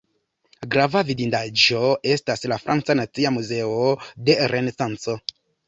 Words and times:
Grava 0.75 1.03
vidindaĵo 1.09 1.83
estas 2.15 2.43
la 2.53 2.59
franca 2.65 2.97
nacia 3.03 3.35
muzeo 3.39 3.79
de 4.33 4.41
renesanco. 4.57 5.21